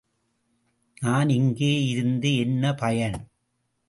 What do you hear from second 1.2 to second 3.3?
இங்கே இருந்து என்ன பயன்?